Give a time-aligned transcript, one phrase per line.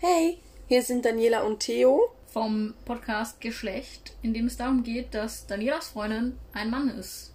[0.00, 2.14] Hey, hier sind Daniela und Theo.
[2.28, 7.34] vom Podcast Geschlecht, in dem es darum geht, dass Danielas Freundin ein Mann ist.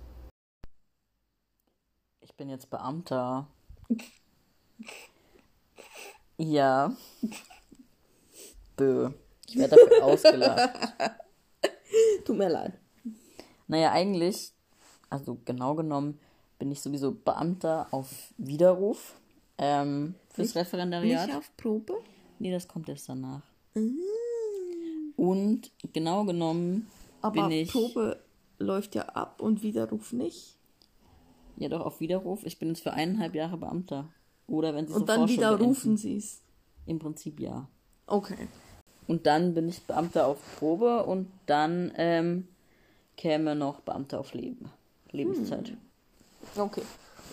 [2.21, 3.47] Ich bin jetzt Beamter.
[6.37, 6.95] Ja.
[8.77, 9.09] Bö.
[9.49, 10.93] Ich werde dafür ausgelacht.
[12.23, 12.79] Tut mir leid.
[13.67, 14.53] Naja, eigentlich,
[15.09, 16.17] also genau genommen,
[16.59, 19.15] bin ich sowieso Beamter auf Widerruf
[19.57, 21.27] ähm, fürs Referendariat.
[21.27, 22.01] Nicht auf Probe?
[22.43, 23.41] Nee, das kommt erst danach.
[25.15, 26.89] Und genau genommen
[27.21, 27.71] Aber bin ich.
[27.71, 28.19] Probe
[28.59, 30.57] läuft ja ab und Widerruf nicht.
[31.55, 32.45] Ja, doch, auf Widerruf.
[32.45, 34.09] Ich bin jetzt für eineinhalb Jahre Beamter.
[34.45, 35.97] Oder wenn sie Und dann widerrufen beenden.
[35.97, 36.41] sie es.
[36.85, 37.69] Im Prinzip ja.
[38.07, 38.49] Okay.
[39.07, 42.49] Und dann bin ich Beamter auf Probe und dann ähm,
[43.15, 44.69] käme noch Beamter auf Leben.
[45.11, 45.77] Lebenszeit.
[46.57, 46.83] Okay.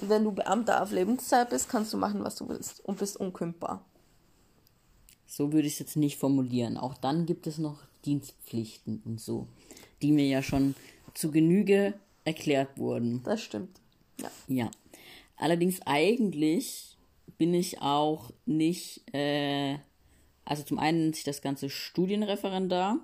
[0.01, 2.85] Und wenn du Beamter auf Lebenszeit bist, kannst du machen, was du willst.
[2.85, 3.85] Und bist unkündbar.
[5.31, 6.77] So würde ich es jetzt nicht formulieren.
[6.77, 9.47] Auch dann gibt es noch Dienstpflichten und so,
[10.03, 10.75] die mir ja schon
[11.15, 13.23] zu Genüge erklärt wurden.
[13.23, 13.81] Das stimmt.
[14.21, 14.31] Ja.
[14.49, 14.71] Ja.
[15.37, 16.99] Allerdings eigentlich
[17.39, 19.77] bin ich auch nicht, äh,
[20.45, 22.99] also zum einen nennt sich das Ganze Studienreferendar,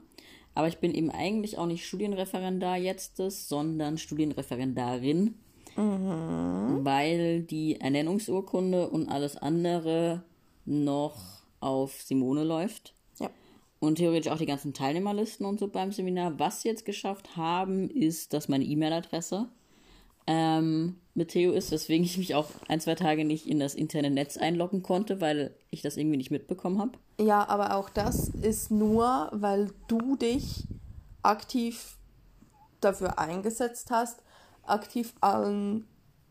[0.53, 5.37] aber ich bin eben eigentlich auch nicht Studienreferendar jetzt, sondern Studienreferendarin,
[5.77, 10.25] weil die Ernennungsurkunde und alles andere
[10.65, 12.95] noch auf Simone läuft.
[13.19, 13.31] Ja.
[13.81, 16.39] Und theoretisch auch die ganzen Teilnehmerlisten und so beim Seminar.
[16.39, 19.49] Was sie jetzt geschafft haben, ist, dass meine E-Mail-Adresse
[20.27, 24.11] ähm, mit Theo ist, weswegen ich mich auch ein, zwei Tage nicht in das interne
[24.11, 26.93] Netz einloggen konnte, weil ich das irgendwie nicht mitbekommen habe.
[27.21, 30.65] Ja, aber auch das ist nur, weil du dich
[31.23, 31.97] aktiv
[32.81, 34.23] dafür eingesetzt hast,
[34.65, 35.87] aktiv allen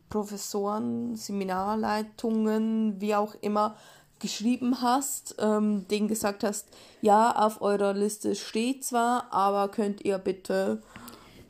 [0.09, 3.76] Professoren, Seminarleitungen, wie auch immer,
[4.19, 6.67] geschrieben hast, ähm, denen gesagt hast,
[7.02, 10.81] ja, auf eurer Liste steht zwar, aber könnt ihr bitte.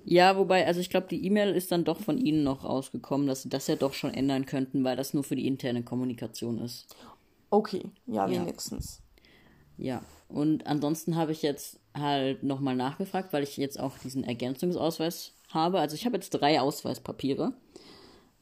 [0.04, 3.42] Ja, wobei, also ich glaube, die E-Mail ist dann doch von Ihnen noch rausgekommen, dass
[3.42, 6.96] Sie das ja doch schon ändern könnten, weil das nur für die interne Kommunikation ist.
[7.50, 8.42] Okay, ja, Ja.
[8.42, 9.02] wenigstens.
[9.78, 15.34] Ja, und ansonsten habe ich jetzt halt nochmal nachgefragt, weil ich jetzt auch diesen Ergänzungsausweis
[15.50, 15.80] habe.
[15.80, 17.54] Also ich habe jetzt drei Ausweispapiere.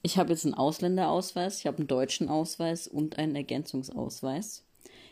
[0.03, 4.63] Ich habe jetzt einen Ausländerausweis, ich habe einen deutschen Ausweis und einen Ergänzungsausweis.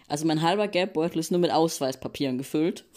[0.08, 2.86] Also mein halber Geldbeutel ist nur mit Ausweispapieren gefüllt.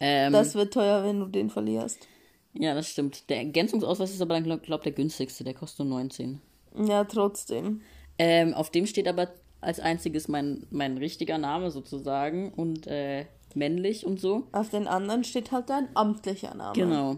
[0.00, 2.06] Ähm, Das wird teuer, wenn du den verlierst.
[2.54, 3.28] ja, das stimmt.
[3.30, 6.40] Der Ergänzungsausweis ist aber dann, glaube glaub, der günstigste, der kostet nur 19.
[6.86, 7.80] Ja, trotzdem.
[8.16, 9.28] Ähm, auf dem steht aber
[9.60, 14.46] als einziges mein, mein richtiger Name sozusagen und äh, männlich und so.
[14.52, 16.74] Auf den anderen steht halt dein amtlicher Name.
[16.74, 17.16] Genau.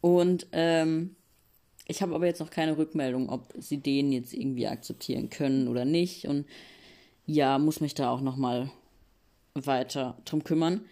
[0.00, 1.16] Und ähm,
[1.88, 5.84] ich habe aber jetzt noch keine Rückmeldung, ob sie den jetzt irgendwie akzeptieren können oder
[5.84, 6.26] nicht.
[6.26, 6.46] Und
[7.26, 8.70] ja, muss mich da auch noch mal
[9.54, 10.82] weiter drum kümmern.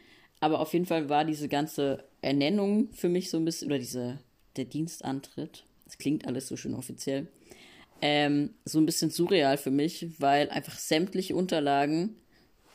[0.41, 4.19] Aber auf jeden Fall war diese ganze Ernennung für mich so ein bisschen, oder diese,
[4.57, 7.29] der Dienstantritt, das klingt alles so schön offiziell,
[8.01, 12.17] ähm, so ein bisschen surreal für mich, weil einfach sämtliche Unterlagen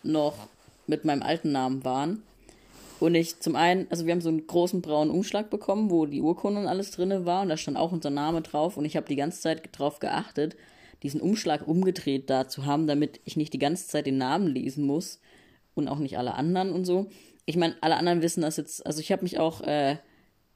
[0.04, 0.48] noch
[0.88, 2.24] mit meinem alten Namen waren.
[3.00, 6.22] Und ich zum einen, also wir haben so einen großen braunen Umschlag bekommen, wo die
[6.22, 9.08] Urkunde und alles drin war und da stand auch unser Name drauf und ich habe
[9.08, 10.58] die ganze Zeit drauf geachtet,
[11.02, 14.86] diesen Umschlag umgedreht da zu haben, damit ich nicht die ganze Zeit den Namen lesen
[14.86, 15.22] muss
[15.76, 17.08] und auch nicht alle anderen und so.
[17.46, 19.98] Ich meine, alle anderen wissen das jetzt, also ich habe mich auch äh,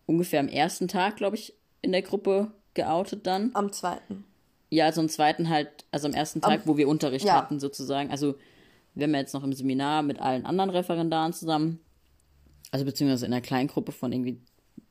[0.05, 3.51] ungefähr am ersten Tag, glaube ich, in der Gruppe geoutet dann.
[3.53, 4.25] Am zweiten.
[4.69, 7.35] Ja, also am zweiten halt, also am ersten Tag, wo wir Unterricht ja.
[7.35, 8.11] hatten sozusagen.
[8.11, 8.35] Also
[8.95, 11.79] wir haben ja jetzt noch im Seminar mit allen anderen Referendaren zusammen.
[12.73, 14.41] Also beziehungsweise in einer Kleingruppe von irgendwie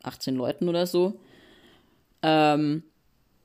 [0.05, 1.15] 18 Leuten oder so.
[2.23, 2.85] Ähm,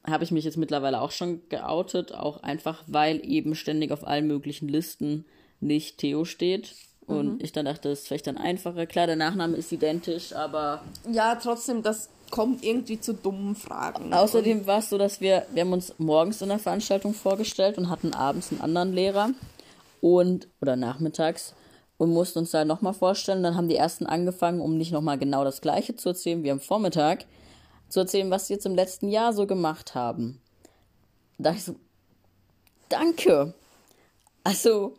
[0.05, 4.27] habe ich mich jetzt mittlerweile auch schon geoutet, auch einfach, weil eben ständig auf allen
[4.27, 5.25] möglichen Listen
[5.59, 6.75] nicht Theo steht.
[7.07, 8.85] Und ich dann dachte, das ist vielleicht dann einfacher.
[8.85, 14.13] Klar, der Nachname ist identisch, aber Ja, trotzdem, das kommt irgendwie zu dummen Fragen.
[14.13, 17.89] Außerdem war es so, dass wir, wir haben uns morgens in der Veranstaltung vorgestellt und
[17.89, 19.31] hatten abends einen anderen Lehrer
[19.99, 21.55] und oder nachmittags
[21.97, 23.43] und mussten uns da nochmal vorstellen.
[23.43, 26.59] Dann haben die ersten angefangen, um nicht nochmal genau das gleiche zu erzählen wie am
[26.59, 27.25] Vormittag,
[27.89, 30.41] zu erzählen, was sie jetzt im letzten Jahr so gemacht haben.
[31.37, 31.75] Da dachte ich so,
[32.89, 33.53] danke.
[34.43, 34.93] Also,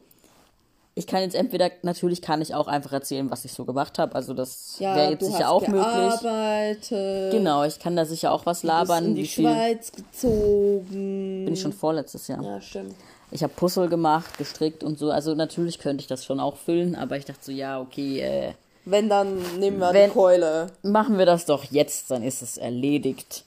[0.94, 4.14] ich kann jetzt entweder, natürlich kann ich auch einfach erzählen, was ich so gemacht habe.
[4.17, 6.20] Also das wäre jetzt sicher auch möglich.
[6.20, 9.05] gearbeitet, Genau, ich kann da sicher auch was bist labern.
[9.05, 11.44] in die wie viel Schweiz gezogen.
[11.44, 12.43] bin ich schon vorletztes Jahr.
[12.43, 12.96] Ja, stimmt.
[13.30, 15.10] Ich habe Puzzle gemacht, gestrickt und so.
[15.10, 18.52] Also natürlich könnte ich das schon auch füllen, aber ich dachte so, ja, okay, äh,
[18.84, 20.69] Wenn, dann nehmen wir Wenn- die Keule.
[20.82, 23.44] machen wir das doch jetzt, dann ist es erledigt.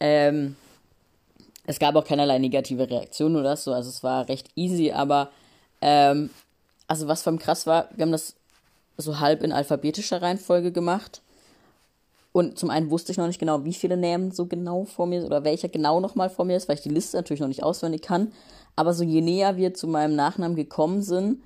[0.00, 0.56] Ähm,
[1.66, 5.30] es gab auch keinerlei negative Reaktion oder so, also es war recht easy, aber
[5.80, 6.30] ähm,
[6.88, 8.34] also was allem krass war, wir haben das
[8.96, 11.22] so halb in alphabetischer Reihenfolge gemacht.
[12.32, 15.24] Und zum einen wusste ich noch nicht genau, wie viele Namen so genau vor mir
[15.24, 18.00] oder welcher genau nochmal vor mir ist, weil ich die Liste natürlich noch nicht auswendig
[18.02, 18.32] kann.
[18.74, 21.42] Aber so je näher wir zu meinem Nachnamen gekommen sind,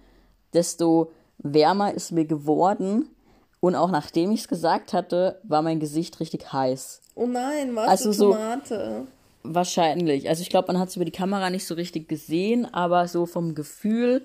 [0.55, 3.11] desto wärmer ist mir geworden.
[3.59, 7.00] Und auch nachdem ich es gesagt hatte, war mein Gesicht richtig heiß.
[7.17, 9.06] Oh nein, was Also so- Tomate?
[9.43, 10.29] Wahrscheinlich.
[10.29, 13.27] Also ich glaube, man hat es über die Kamera nicht so richtig gesehen, aber so
[13.27, 14.25] vom Gefühl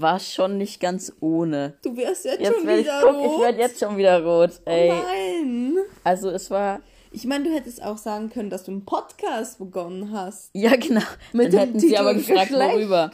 [0.00, 1.74] war schon nicht ganz ohne.
[1.82, 3.32] Du wirst jetzt, Jetzt schon werde ich, wieder guck, rot.
[3.34, 4.50] ich werde jetzt schon wieder rot.
[4.64, 4.88] Ey.
[4.90, 5.76] Nein.
[6.04, 6.80] Also es war,
[7.12, 10.50] Ich meine, du hättest auch sagen können, dass du einen Podcast begonnen hast.
[10.54, 11.00] ja genau.
[11.32, 12.74] Mit Dann dem hätten sie Titel aber gefragt, Geschlecht.
[12.74, 13.10] worüber.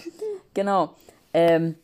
[0.55, 0.95] Genau.
[1.35, 1.77] Ähm,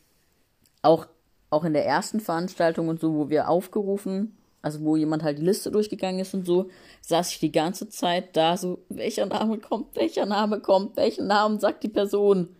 [0.81, 1.07] auch,
[1.49, 5.43] auch in der ersten Veranstaltung und so, wo wir aufgerufen, also wo jemand halt die
[5.45, 6.69] Liste durchgegangen ist und so,
[7.01, 11.59] saß ich die ganze Zeit da so, welcher Name kommt, welcher Name kommt, welchen Namen
[11.59, 12.55] sagt die Person.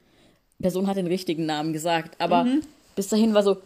[0.61, 2.61] Person hat den richtigen Namen gesagt, aber Mhm.
[2.95, 3.57] bis dahin war so,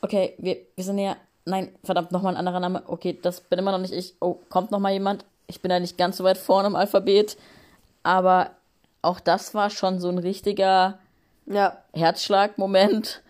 [0.00, 3.72] okay, wir, wir sind ja, nein, verdammt, nochmal ein anderer Name, okay, das bin immer
[3.72, 6.68] noch nicht ich, oh, kommt nochmal jemand, ich bin ja nicht ganz so weit vorne
[6.68, 7.36] im Alphabet,
[8.02, 8.50] aber
[9.02, 10.98] auch das war schon so ein richtiger
[11.46, 11.76] Ja.
[11.92, 13.20] Herzschlagmoment.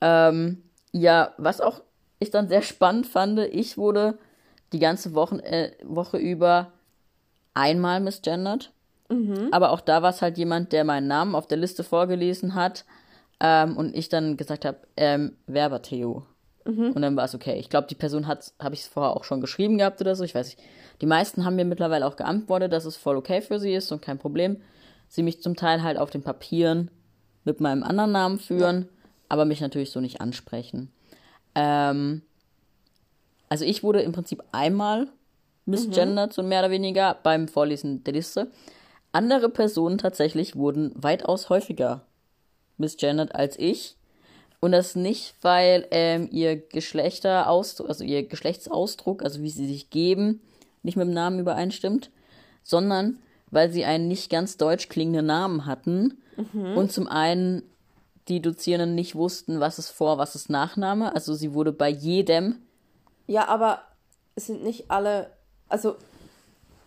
[0.00, 1.82] Ähm, ja, was auch
[2.18, 4.18] ich dann sehr spannend fand, ich wurde
[4.72, 6.72] die ganze Wochen, äh, Woche über
[7.52, 8.70] einmal misgendert.
[9.52, 12.84] Aber auch da war es halt jemand, der meinen Namen auf der Liste vorgelesen hat
[13.40, 16.24] ähm, und ich dann gesagt habe, ähm, Werber Theo.
[16.94, 17.58] Und dann war es okay.
[17.58, 20.24] Ich glaube, die Person hat, habe ich es vorher auch schon geschrieben gehabt oder so.
[20.24, 20.60] Ich weiß nicht.
[21.00, 24.02] Die meisten haben mir mittlerweile auch geantwortet, dass es voll okay für sie ist und
[24.02, 24.58] kein Problem.
[25.08, 26.90] Sie mich zum Teil halt auf den Papieren
[27.44, 28.88] mit meinem anderen Namen führen,
[29.28, 30.92] aber mich natürlich so nicht ansprechen.
[31.54, 32.22] Ähm,
[33.48, 35.08] also ich wurde im Prinzip einmal
[35.64, 38.50] misgendert, so mehr oder weniger, beim Vorlesen der Liste.
[39.12, 42.02] Andere Personen tatsächlich wurden weitaus häufiger
[42.76, 43.96] misgendert als ich.
[44.60, 50.40] Und das nicht, weil ähm, ihr Geschlechterausdruck, also ihr Geschlechtsausdruck, also wie sie sich geben,
[50.82, 52.10] nicht mit dem Namen übereinstimmt,
[52.62, 53.18] sondern
[53.50, 56.18] weil sie einen nicht ganz deutsch klingenden Namen hatten
[56.76, 57.62] und zum einen
[58.28, 61.14] die Dozierenden nicht wussten, was ist Vor-, was ist Nachname.
[61.14, 62.56] Also sie wurde bei jedem
[63.26, 63.80] Ja, aber
[64.36, 65.30] es sind nicht alle.
[65.68, 65.96] Also,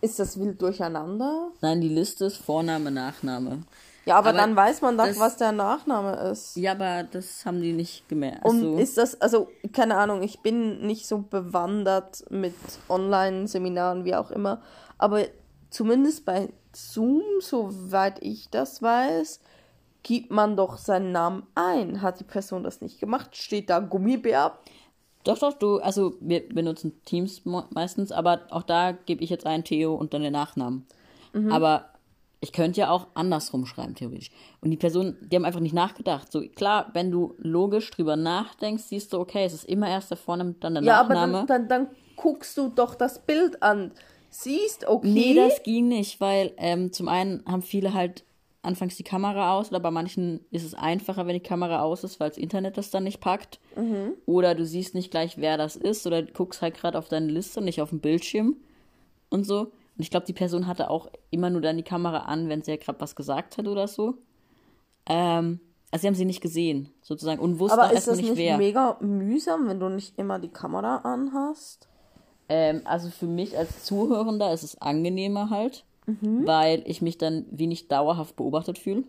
[0.04, 1.48] ist das wild durcheinander?
[1.60, 3.62] Nein, die Liste ist Vorname, Nachname.
[4.06, 6.56] Ja, aber, Aber dann weiß man doch, das- was der Nachname ist.
[6.56, 8.44] Ja, aber das haben die nicht gemerkt.
[8.44, 12.54] Und Also, ist das, also, keine Ahnung, ich bin nicht so bewandert mit
[12.88, 14.60] Online-Seminaren, wie auch immer,
[14.98, 15.24] aber
[15.70, 19.40] zumindest bei Zoom, soweit ich das weiß,
[20.02, 22.02] gibt man doch seinen Namen ein.
[22.02, 23.34] Hat die Person das nicht gemacht?
[23.36, 24.58] Steht da Gummibär?
[25.24, 29.64] Doch, doch, du, also wir benutzen Teams meistens, aber auch da gebe ich jetzt einen
[29.64, 30.86] Theo und dann den Nachnamen.
[31.50, 31.86] Aber
[32.40, 34.30] ich könnte ja auch andersrum schreiben, theoretisch.
[34.60, 36.30] Und die Personen, die haben einfach nicht nachgedacht.
[36.30, 40.18] So, klar, wenn du logisch drüber nachdenkst, siehst du, okay, es ist immer erst der
[40.18, 41.46] Vorname, dann der Ja, aber Nachname.
[41.48, 43.92] dann, dann, dann guckst du doch das Bild an.
[44.30, 45.08] Siehst, okay.
[45.08, 48.24] Nee, das ging nicht, weil ähm, zum einen haben viele halt
[48.64, 52.20] anfangs die Kamera aus oder bei manchen ist es einfacher, wenn die Kamera aus ist,
[52.20, 53.60] weil das Internet das dann nicht packt.
[54.26, 57.26] Oder du siehst nicht gleich, wer das ist oder du guckst halt gerade auf deine
[57.26, 58.56] Liste und nicht auf den Bildschirm
[59.30, 59.60] und so.
[59.96, 62.72] Und ich glaube, die Person hatte auch immer nur dann die Kamera an, wenn sie
[62.72, 64.14] ja gerade was gesagt hat oder so.
[65.06, 65.60] Ähm,
[65.90, 68.58] also sie haben sie nicht gesehen, sozusagen, und wussten aber ist das nicht, nicht wer.
[68.58, 71.88] mega mühsam, wenn du nicht immer die Kamera anhast?
[72.48, 77.88] Ähm, also für mich als Zuhörender ist es angenehmer halt, weil ich mich dann wenig
[77.88, 79.04] dauerhaft beobachtet fühle.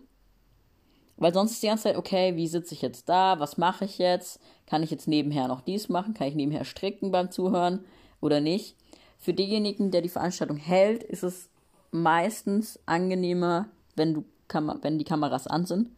[1.18, 3.40] Weil sonst ist die ganze Zeit, okay, wie sitze ich jetzt da?
[3.40, 4.40] Was mache ich jetzt?
[4.66, 6.14] Kann ich jetzt nebenher noch dies machen?
[6.14, 7.84] Kann ich nebenher stricken beim Zuhören
[8.20, 8.76] oder nicht?
[9.18, 11.48] Für denjenigen, der die Veranstaltung hält, ist es
[11.90, 15.90] meistens angenehmer, wenn du Kam wenn die Kameras an sind,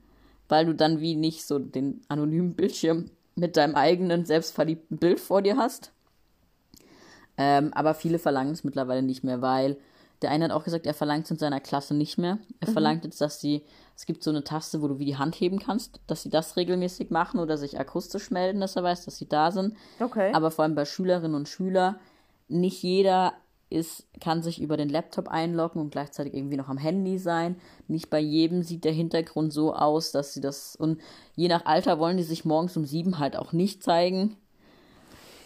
[0.49, 5.43] weil du dann wie nicht so den anonymen Bildschirm mit deinem eigenen selbstverliebten Bild vor
[5.43, 5.93] dir hast.
[7.37, 9.76] Ähm, aber viele verlangen es mittlerweile nicht mehr, weil
[10.22, 12.38] der eine hat auch gesagt, er verlangt es in seiner Klasse nicht mehr.
[12.60, 13.64] Er verlangt jetzt, dass sie,
[13.96, 16.56] es gibt so eine Taste, wo du wie die Hand heben kannst, dass sie das
[16.56, 19.76] regelmäßig machen oder sich akustisch melden, dass er weiß, dass sie da sind.
[20.00, 20.32] Okay.
[20.32, 21.96] Aber vor allem bei Schülerinnen und Schülern,
[22.48, 23.34] nicht jeder
[23.70, 27.60] ist, kann sich über den Laptop einloggen und gleichzeitig irgendwie noch am Handy sein.
[27.87, 31.00] Nicht bei jedem sieht der Hintergrund so aus, dass sie das, und
[31.37, 34.37] je nach Alter wollen die sich morgens um sieben halt auch nicht zeigen.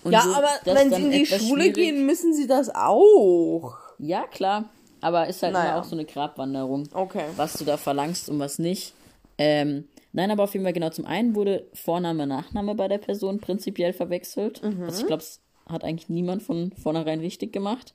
[0.05, 1.75] Und ja, so aber wenn sie in die Schule schwierig.
[1.75, 3.77] gehen, müssen sie das auch.
[4.03, 4.69] Ja, klar.
[5.01, 5.71] Aber ist halt Naja.
[5.71, 6.89] immer auch so eine Grabwanderung.
[6.93, 7.25] Okay.
[7.37, 8.93] Was du da verlangst und was nicht.
[9.39, 10.91] Ähm, nein, aber auf jeden Fall genau.
[10.91, 14.63] Zum einen wurde Vorname, Nachname bei der Person prinzipiell verwechselt.
[14.63, 14.83] Mhm.
[14.85, 17.95] Also ich glaube, es hat eigentlich niemand von vornherein richtig gemacht.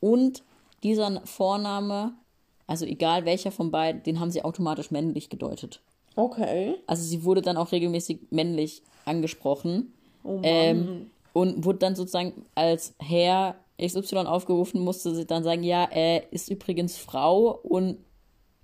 [0.00, 0.42] Und
[0.82, 2.12] dieser Vorname,
[2.66, 5.80] also egal welcher von beiden, den haben sie automatisch männlich gedeutet.
[6.16, 6.76] Okay.
[6.86, 9.92] Also sie wurde dann auch regelmäßig männlich angesprochen.
[10.24, 10.40] Oh Mann.
[10.44, 16.32] Ähm, und wurde dann sozusagen als Herr XY aufgerufen, musste sie dann sagen, ja, er
[16.32, 17.98] ist übrigens Frau und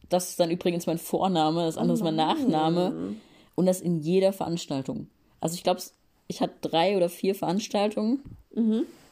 [0.09, 2.93] das ist dann übrigens mein Vorname, das andere ist mein Nachname.
[3.55, 5.09] Und das in jeder Veranstaltung.
[5.41, 5.83] Also ich glaube,
[6.29, 8.21] ich hatte drei oder vier Veranstaltungen.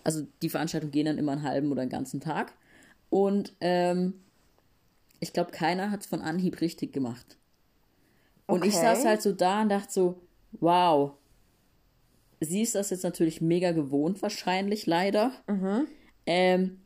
[0.05, 2.53] Also die Veranstaltungen gehen dann immer einen halben oder einen ganzen Tag.
[3.11, 4.15] Und ähm,
[5.21, 7.37] ich glaube, keiner hat es von Anhieb richtig gemacht.
[8.47, 8.83] Und ich Okay.
[8.87, 10.15] saß halt so da und dachte so,
[10.61, 11.13] wow.
[12.41, 15.33] Sie ist das jetzt natürlich mega gewohnt, wahrscheinlich, leider.
[16.27, 16.81] Ähm,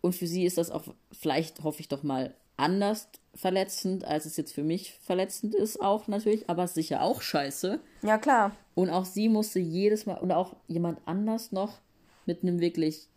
[0.00, 4.36] und für sie ist das auch, vielleicht hoffe ich doch mal, anders verletzend, als es
[4.36, 7.80] jetzt für mich verletzend ist, auch natürlich, aber sicher auch scheiße.
[8.02, 8.56] Ja, klar.
[8.74, 11.78] Und auch sie musste jedes Mal, und auch jemand anders noch
[12.26, 13.08] mit einem wirklich,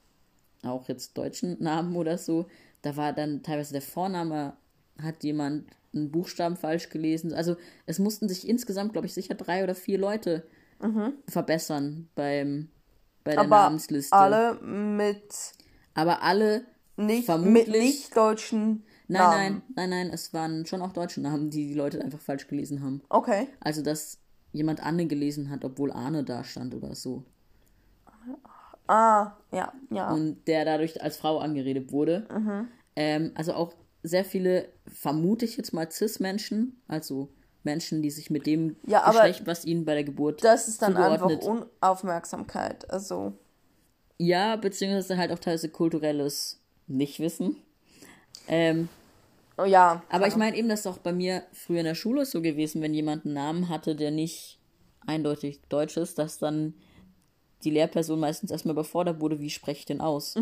[0.63, 2.45] auch jetzt deutschen Namen oder so,
[2.83, 4.53] da war dann teilweise der Vorname,
[5.01, 7.33] hat jemand einen Buchstaben falsch gelesen.
[7.33, 10.45] Also es mussten sich insgesamt, glaube ich, sicher drei oder vier Leute
[11.27, 12.69] verbessern beim,
[13.23, 14.15] bei der Aber Namensliste.
[14.15, 15.53] alle mit
[15.93, 16.65] Aber alle,
[16.97, 19.33] nicht, Vermutlich- mit nicht deutschen nein, Namen.
[19.37, 22.81] nein, nein, nein, es waren schon auch deutsche Namen, die die Leute einfach falsch gelesen
[22.83, 23.01] haben.
[23.09, 23.47] Okay.
[23.59, 24.19] Also, dass
[24.53, 27.23] jemand Anne gelesen hat, obwohl Arne da stand oder so.
[28.87, 30.11] Ah, ja, ja.
[30.11, 32.27] und der dadurch als Frau angeredet wurde.
[32.33, 32.67] Mhm.
[32.95, 33.73] Ähm, also auch
[34.03, 37.29] sehr viele, vermute ich jetzt mal, Cis-Menschen, also
[37.63, 40.97] Menschen, die sich mit dem Ja, Geschlecht, was ihnen bei der Geburt Das ist dann
[40.97, 41.67] einfach zugeordnet.
[41.81, 42.89] Unaufmerksamkeit.
[42.89, 43.33] Also,
[44.17, 47.57] Ja, beziehungsweise halt auch teilweise kulturelles Nichtwissen.
[48.47, 48.89] Ähm,
[49.57, 50.01] oh ja.
[50.09, 52.81] aber ich meine eben, das ist auch bei mir früher in der Schule so gewesen,
[52.81, 54.59] wenn jemand einen Namen hatte, der nicht
[55.05, 56.73] eindeutig deutsch ist, dass dann
[57.63, 60.35] die Lehrperson meistens erstmal überfordert wurde, wie spreche ich denn aus?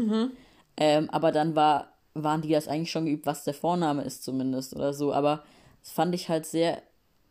[0.77, 4.73] Ähm, aber dann war, waren die das eigentlich schon geübt, was der Vorname ist zumindest
[4.75, 5.13] oder so.
[5.13, 5.43] Aber
[5.81, 6.81] das fand ich halt sehr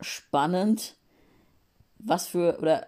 [0.00, 0.96] spannend,
[1.98, 2.86] was für, oder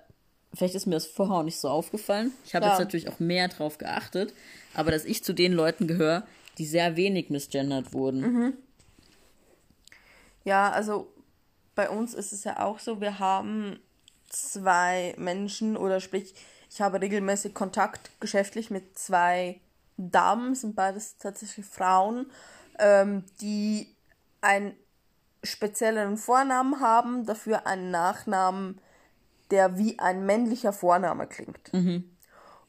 [0.54, 2.32] vielleicht ist mir das vorher auch nicht so aufgefallen.
[2.44, 2.72] Ich habe Ja.
[2.72, 4.32] jetzt natürlich auch mehr drauf geachtet,
[4.74, 6.26] aber dass ich zu den Leuten gehöre,
[6.58, 8.56] die sehr wenig misgendert wurden.
[10.44, 11.12] Ja, also
[11.74, 13.80] bei uns ist es ja auch so, wir haben
[14.28, 16.34] zwei Menschen oder sprich,
[16.70, 19.60] ich habe regelmäßig Kontakt geschäftlich mit zwei
[19.96, 22.30] Damen, sind beides tatsächlich Frauen,
[22.78, 23.94] ähm, die
[24.40, 24.74] einen
[25.42, 28.80] spezielleren Vornamen haben, dafür einen Nachnamen,
[29.50, 31.72] der wie ein männlicher Vorname klingt.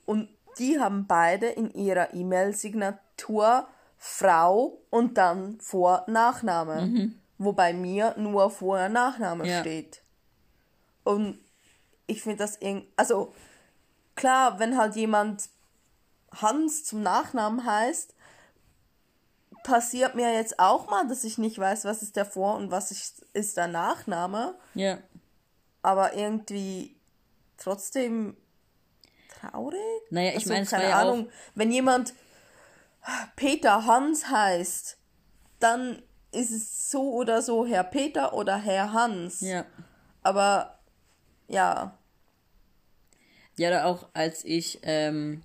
[0.06, 7.12] Und die haben beide in ihrer E-Mail-Signatur Frau und dann Vor- Nachname.
[7.38, 9.60] Wobei mir nur Vor- Nachname Ja.
[9.62, 10.02] steht.
[11.04, 11.40] Und
[12.08, 12.92] ich finde das irgendwie.
[12.96, 13.34] Also,
[14.16, 15.50] klar, wenn halt jemand
[16.34, 18.16] Hans zum Nachnamen heißt,
[19.64, 22.92] passiert mir jetzt auch mal, dass ich nicht weiß, was ist der Vor- und was
[22.92, 24.56] ist, ist der Nachname.
[24.74, 24.98] Ja.
[25.82, 26.96] Aber irgendwie
[27.58, 28.38] trotzdem
[29.40, 29.80] traurig.
[30.10, 32.14] Naja, ich Also, meine, keine ja Ahnung, wenn jemand
[33.36, 34.98] Peter Hans heißt,
[35.60, 36.02] dann
[36.32, 39.42] ist es so oder so Herr Peter oder Herr Hans.
[39.42, 39.66] Ja.
[40.24, 40.80] Aber
[41.48, 41.98] ja,
[43.58, 45.44] Ja, oder auch als ich ähm,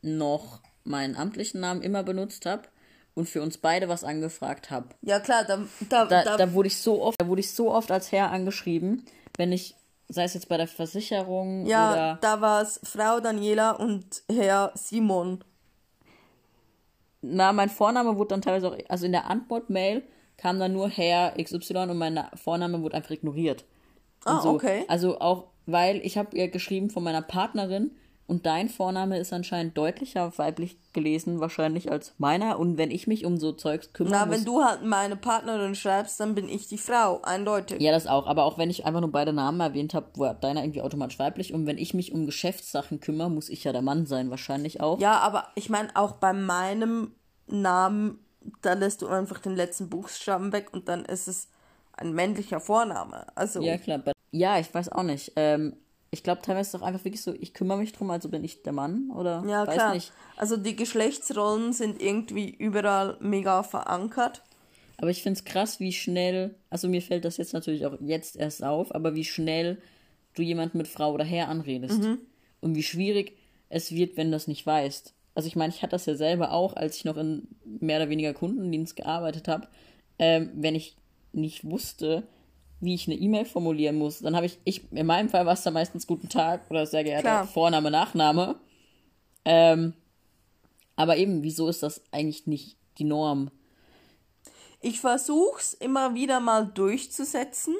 [0.00, 2.68] noch meinen amtlichen Namen immer benutzt habe
[3.14, 4.88] und für uns beide was angefragt habe.
[5.02, 7.70] ja klar, da, da, Da, da, da wurde ich so oft, da wurde ich so
[7.72, 9.04] oft als Herr angeschrieben,
[9.36, 9.74] wenn ich,
[10.08, 14.72] sei es jetzt bei der Versicherung ja, oder da war es Frau Daniela und Herr
[14.74, 15.42] Simon.
[17.20, 20.02] na, mein Vorname wurde dann teilweise auch, also in der Antwort-Mail
[20.36, 23.64] kam dann nur Herr XY und mein Na- Vorname wurde einfach ignoriert.
[24.24, 24.50] Und Ah, so.
[24.50, 24.84] okay.
[24.88, 27.92] Also auch, weil ich habe ihr geschrieben von meiner Partnerin
[28.32, 33.26] und dein Vorname ist anscheinend deutlicher weiblich gelesen wahrscheinlich als meiner und wenn ich mich
[33.26, 36.66] um so Zeugs kümmere, Na, muss, wenn du halt meine Partnerin schreibst, dann bin ich
[36.66, 37.82] die Frau, eindeutig.
[37.82, 40.62] ja das auch, aber auch wenn ich einfach nur beide Namen erwähnt habe, war deiner
[40.62, 44.06] irgendwie automatisch weiblich und wenn ich mich um Geschäftssachen kümmere, muss ich ja der Mann
[44.06, 44.98] sein wahrscheinlich auch.
[44.98, 47.14] Ja, aber ich meine, auch bei meinem
[47.48, 48.18] Namen,
[48.62, 51.48] da lässt du einfach den letzten Buchstaben weg und dann ist es
[51.92, 53.26] ein männlicher Vorname.
[53.34, 54.00] Also, Ja, klar.
[54.30, 55.32] Ja, ich weiß auch nicht.
[55.36, 55.76] Ähm,
[56.12, 58.44] ich glaube, teilweise ist es doch einfach wirklich so, ich kümmere mich drum, also bin
[58.44, 59.94] ich der Mann oder ja weiß klar.
[59.94, 60.12] nicht.
[60.36, 64.42] Also die Geschlechtsrollen sind irgendwie überall mega verankert.
[64.98, 68.36] Aber ich finde es krass, wie schnell, also mir fällt das jetzt natürlich auch jetzt
[68.36, 69.78] erst auf, aber wie schnell
[70.34, 72.02] du jemanden mit Frau oder Herr anredest.
[72.02, 72.18] Mhm.
[72.60, 73.38] Und wie schwierig
[73.70, 75.14] es wird, wenn du das nicht weißt.
[75.34, 78.10] Also ich meine, ich hatte das ja selber auch, als ich noch in mehr oder
[78.10, 79.66] weniger Kundendienst gearbeitet habe.
[80.18, 80.94] Ähm, wenn ich
[81.32, 82.24] nicht wusste,
[82.82, 85.62] wie ich eine E-Mail formulieren muss, dann habe ich, ich, in meinem Fall war es
[85.62, 87.46] dann meistens guten Tag oder sehr geehrter Klar.
[87.46, 88.56] Vorname, Nachname.
[89.44, 89.94] Ähm,
[90.96, 93.50] aber eben, wieso ist das eigentlich nicht die Norm?
[94.80, 97.74] Ich versuche es immer wieder mal durchzusetzen.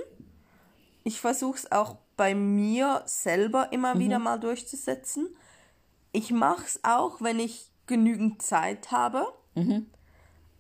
[1.05, 5.29] Ich versuche es auch bei mir selber immer wieder mal durchzusetzen.
[6.13, 9.27] Ich mache es auch, wenn ich genügend Zeit habe.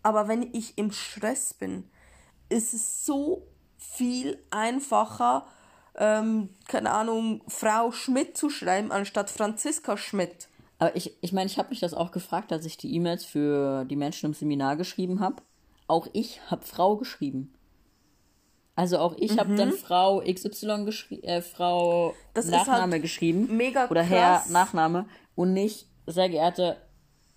[0.02, 1.84] Aber wenn ich im Stress bin,
[2.48, 3.46] ist es so
[3.90, 5.46] viel einfacher,
[5.96, 10.48] ähm, keine Ahnung, Frau Schmidt zu schreiben, anstatt Franziska Schmidt.
[10.78, 13.84] Aber ich, ich meine, ich habe mich das auch gefragt, als ich die E-Mails für
[13.84, 15.42] die Menschen im Seminar geschrieben habe.
[15.86, 17.52] Auch ich habe Frau geschrieben.
[18.74, 22.14] Also auch ich habe dann Frau XY geschrieben, äh, Frau Mhm.
[22.34, 23.54] Das ist Nachname halt geschrieben.
[23.56, 24.42] mega Oder Herr.
[24.48, 25.06] Nachname.
[25.34, 26.78] Und nicht, sehr geehrte,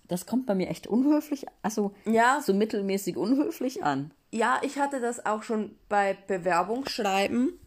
[0.08, 2.40] das kommt bei mir echt unhöflich, also Ja.
[2.44, 4.12] so mittelmäßig unhöflich an.
[4.36, 7.58] Ja, ich hatte das auch schon bei Bewerbungsschreiben,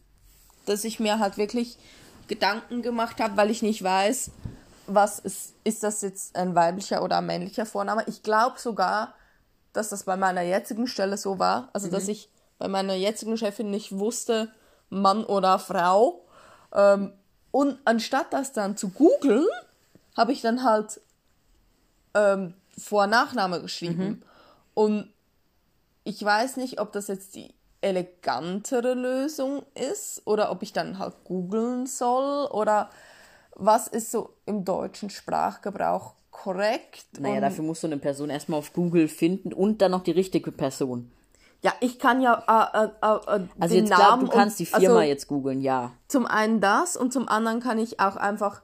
[0.66, 1.76] dass ich mir halt wirklich
[2.28, 4.30] Gedanken gemacht habe, weil ich nicht weiß,
[4.86, 8.04] was ist, ist das jetzt ein weiblicher oder ein männlicher Vorname.
[8.06, 9.14] Ich glaube sogar,
[9.72, 13.70] dass das bei meiner jetzigen Stelle so war, also dass ich bei meiner jetzigen Chefin
[13.72, 14.52] nicht wusste,
[14.90, 16.24] Mann oder Frau.
[16.72, 17.12] Ähm,
[17.50, 19.46] und anstatt das dann zu googeln,
[20.16, 21.00] habe ich dann halt
[22.14, 24.22] ähm, Vor- Nachname geschrieben.
[24.74, 25.12] Und
[26.04, 31.24] ich weiß nicht, ob das jetzt die elegantere Lösung ist oder ob ich dann halt
[31.24, 32.90] googeln soll oder
[33.54, 37.06] was ist so im deutschen Sprachgebrauch korrekt.
[37.18, 40.52] Naja, dafür musst du eine Person erstmal auf Google finden und dann noch die richtige
[40.52, 41.10] Person.
[41.62, 44.64] ja, ich kann ja äh, äh, äh, äh, Also den jetzt Namen du kannst die
[44.64, 45.92] und, Firma also, jetzt googeln, ja.
[46.08, 48.62] Zum einen das und zum anderen kann ich auch einfach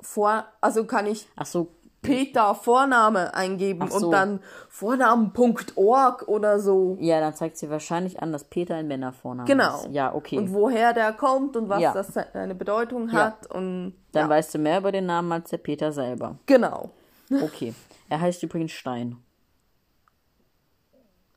[0.00, 1.68] vor, also kann ich Ach so,
[2.04, 4.06] Peter Vorname eingeben so.
[4.06, 6.96] und dann Vornamen.org oder so.
[7.00, 9.80] ja, dann zeigt sie wahrscheinlich an, dass Peter ein Männervorname Genau.
[9.80, 9.88] ist.
[9.90, 10.38] Ja, okay.
[10.38, 11.92] Und woher der kommt und was Ja.
[11.92, 13.14] das seine Bedeutung Ja.
[13.26, 16.38] hat und dann ja, weißt du mehr über den Namen als der Peter selber.
[16.46, 16.90] genau.
[17.42, 17.74] Okay.
[18.10, 19.16] Er heißt übrigens Stein.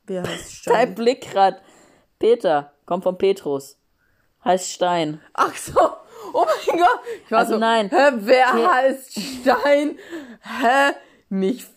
[0.06, 0.30] Wer heißt
[0.66, 0.94] Dein Stein?
[0.94, 1.60] Blick grad.
[2.18, 3.78] Peter, kommt von Petrus.
[4.44, 5.20] Heißt Stein.
[5.34, 5.78] Ach so.
[6.40, 7.00] Oh mein Gott.
[7.24, 7.90] Ich war Also so, nein.
[7.90, 9.98] Hä, wer Pe- heißt Stein?
[10.42, 10.92] Hä?
[11.30, 11.68] Nicht.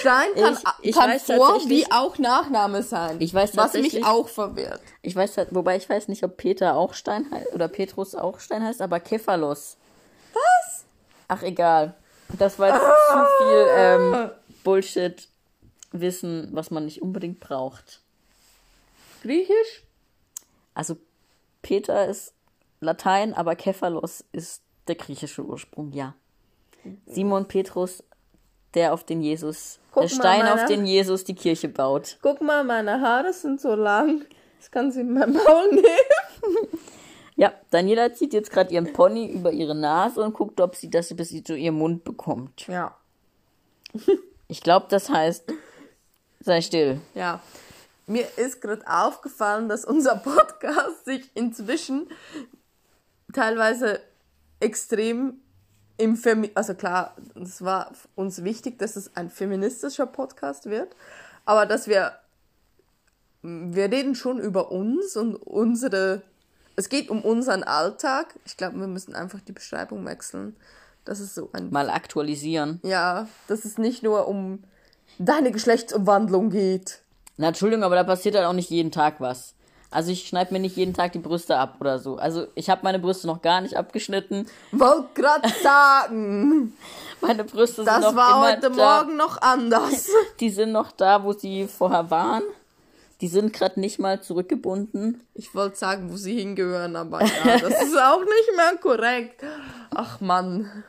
[0.00, 3.16] Stein kann, Ich- ich kann weiß Vor- wie auch Nachname sein.
[3.20, 4.80] Ich weiß Was mich auch verwirrt.
[5.02, 8.64] Ich weiß wobei ich weiß nicht, ob Peter auch Stein heißt oder Petrus auch Stein
[8.64, 9.76] heißt, aber Kephalos.
[10.34, 10.84] Was?
[11.28, 11.94] Ach egal.
[12.38, 14.30] Das war jetzt zu viel ähm,
[14.64, 15.28] Bullshit
[15.92, 18.00] Wissen, was man nicht unbedingt braucht.
[19.22, 19.82] Griechisch?
[20.74, 20.96] Also
[21.62, 22.32] Peter ist
[22.80, 26.14] Latein, aber Kephalos ist der griechische Ursprung, ja.
[27.06, 28.04] Simon Petrus,
[28.74, 32.18] der auf den Jesus, Guck der mal, Stein meine- auf den Jesus die Kirche baut.
[32.22, 34.24] Guck mal, meine Haare sind so lang.
[34.58, 36.68] Das kann sie in mein Maul nehmen.
[37.34, 41.14] Ja, Daniela zieht jetzt gerade ihren Pony über ihre Nase und guckt, ob sie das
[41.14, 42.66] bis sie zu ihrem Mund bekommt.
[42.68, 42.96] Ja.
[44.48, 45.52] Ich glaube, das heißt,
[46.38, 47.00] sei still.
[47.14, 47.40] Ja.
[48.06, 52.08] Mir ist gerade aufgefallen, dass unser Podcast sich inzwischen
[53.32, 54.00] teilweise
[54.60, 55.34] extrem
[55.98, 60.94] im Femi also klar, es war uns wichtig, dass es ein feministischer Podcast wird,
[61.44, 62.12] aber dass wir
[63.42, 66.22] wir reden schon über uns und unsere
[66.74, 68.34] es geht um unseren Alltag.
[68.44, 70.56] Ich glaube, wir müssen einfach die Beschreibung wechseln.
[71.06, 72.80] Das ist so ein Mal aktualisieren.
[72.82, 74.62] ja, dass es nicht nur um
[75.18, 77.00] deine Geschlechtsumwandlung geht.
[77.38, 79.54] Na, Entschuldigung, aber da passiert halt auch nicht jeden Tag was.
[79.90, 82.16] Also ich schneide mir nicht jeden Tag die Brüste ab oder so.
[82.16, 84.46] Also ich habe meine Brüste noch gar nicht abgeschnitten.
[84.72, 86.74] Wollte gerade sagen,
[87.20, 89.02] Meine Brüste sind das noch war immer heute da.
[89.02, 90.08] Morgen noch anders.
[90.40, 92.42] Die sind noch da, wo sie vorher waren.
[93.20, 95.22] Die sind gerade nicht mal zurückgebunden.
[95.32, 99.42] Ich wollte sagen, wo sie hingehören, aber ja, das ist auch nicht mehr korrekt.
[99.94, 100.84] Ach Mann.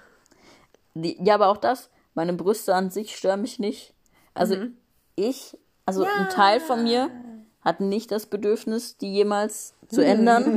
[0.94, 3.94] Die, ja, aber auch das, meine Brüste an sich stören mich nicht.
[4.34, 4.58] Also
[5.16, 7.10] ich, also ein Teil von mir
[7.68, 10.46] hat nicht das Bedürfnis, die jemals zu ändern.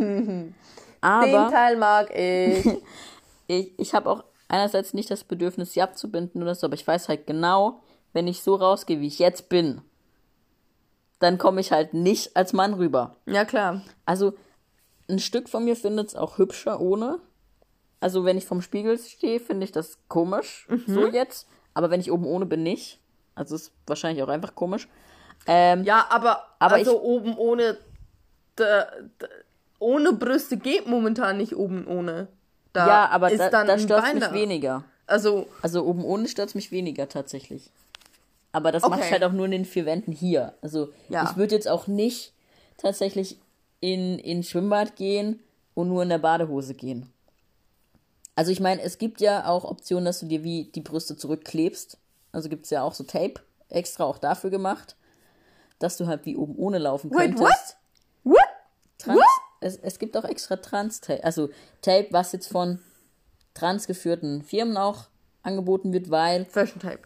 [0.46, 0.54] Den
[1.00, 2.64] Aber Teil mag ich.
[3.48, 7.08] ich, ich habe auch einerseits nicht das Bedürfnis, sie abzubinden oder so, aber ich weiß
[7.08, 7.80] halt genau,
[8.12, 9.80] wenn ich so rausgehe, wie ich jetzt bin,
[11.18, 13.16] dann komme ich halt nicht als Mann rüber.
[13.26, 13.82] Ja, klar.
[14.06, 14.34] Also
[15.08, 17.18] ein Stück von mir findet es auch hübscher ohne.
[17.98, 21.48] Also wenn ich vorm Spiegel stehe, finde ich das komisch, so jetzt.
[21.74, 23.00] Aber wenn ich oben ohne bin, nicht.
[23.34, 24.86] Also ist wahrscheinlich auch einfach komisch.
[25.46, 27.76] Ähm, Ja, aber, Aber also ich- oben ohne.
[28.56, 28.86] Da,
[29.18, 29.26] da,
[29.78, 32.28] ohne Brüste geht momentan nicht oben ohne.
[32.72, 34.84] Da ja, aber ist da, dann da ein stört mich weniger.
[35.06, 37.70] Also, Also oben ohne stört mich weniger tatsächlich.
[38.52, 39.12] Aber das mache ich Okay.
[39.12, 40.54] halt auch nur in den vier Wänden hier.
[40.60, 41.24] Also Ja.
[41.30, 42.32] ich würde jetzt auch nicht
[42.76, 43.38] tatsächlich
[43.80, 45.40] in in Schwimmbad gehen
[45.74, 47.10] und nur in der Badehose gehen.
[48.36, 51.96] Also ich meine, es gibt ja auch Optionen, dass du dir wie die Brüste zurückklebst.
[52.32, 53.34] Also gibt es ja auch so Tape,
[53.68, 54.96] extra auch dafür gemacht.
[55.80, 57.76] Dass du halt wie oben ohne laufen Wait, könntest.
[58.22, 58.36] what?
[58.36, 58.48] What?
[58.98, 59.26] Trans, What?
[59.60, 61.48] es, es gibt auch extra Trans-Tape, also
[61.82, 62.78] Tape, was jetzt von
[63.54, 65.06] transgeführten Firmen auch
[65.42, 67.00] angeboten wird, weil Fashion Tape.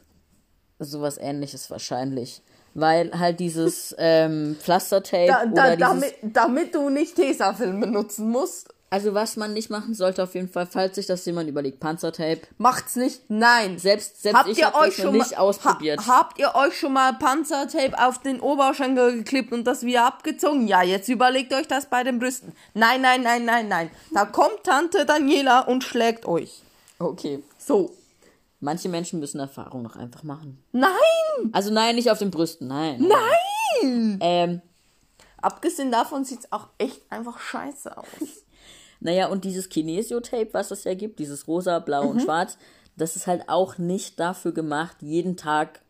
[0.79, 2.43] sowas ähnliches wahrscheinlich.
[2.75, 8.29] Weil halt dieses ähm, Pflastertape Da, da, oder dieses, damit, damit du nicht Tesafilm benutzen
[8.29, 11.81] musst, also was man nicht machen sollte auf jeden Fall, falls sich das jemand überlegt,
[11.81, 12.43] Panzertape.
[12.59, 13.23] macht's nicht.
[13.29, 13.79] Nein.
[13.79, 16.07] Selbst, selbst habt ich ihr euch noch schon nicht mal, ausprobiert.
[16.07, 20.69] Ha, habt ihr euch schon mal Panzertape auf den Oberschenkel geklippt und das wieder abgezogen?
[20.69, 22.53] Ja, jetzt überlegt euch das bei den Brüsten.
[22.75, 23.91] Nein, nein, nein, nein, nein.
[24.13, 26.63] Da kommt Tante Daniela und schlägt euch.
[26.99, 27.43] okay.
[27.59, 27.93] So.
[28.61, 30.63] Manche Menschen müssen Erfahrung noch einfach machen.
[30.73, 30.91] Nein!
[31.53, 33.07] Also nein, nicht auf den Brüsten, nein.
[33.83, 34.19] Nein!
[34.23, 34.63] Ähm,
[35.45, 38.44] Abgesehen davon sieht's auch echt einfach scheiße aus.
[39.05, 42.09] Naja, und dieses Kinesio-Tape, was es ja gibt, dieses rosa, blau Mhm.
[42.11, 42.57] und schwarz,
[42.97, 45.81] das ist halt auch nicht dafür gemacht, jeden Tag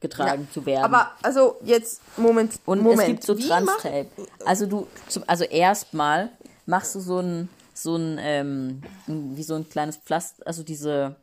[0.00, 0.82] getragen zu werden.
[0.84, 3.00] Aber also jetzt Moment, und Moment.
[3.02, 4.06] es gibt so Trans-Tape.
[4.44, 6.30] Also du, zum, also erstmal
[6.66, 11.14] machst du so ein, so ein, ähm, wie so ein kleines Pflaster, also diese,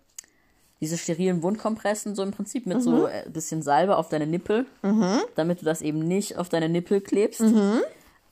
[0.82, 2.82] diese sterilen Wundkompressen, so im Prinzip mit Mhm.
[2.82, 4.66] so ein bisschen Salbe auf deine Nippel,
[5.36, 7.42] damit du das eben nicht auf deine Nippel klebst.
[7.42, 7.82] Mhm.